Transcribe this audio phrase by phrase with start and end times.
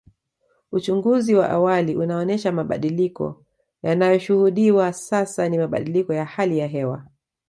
[0.71, 3.45] Uchunguzi wa awali unaonesha mabadiliko
[3.83, 7.03] yanayoshuhudiwa sasa ni mabadiliko ya hali ya hewa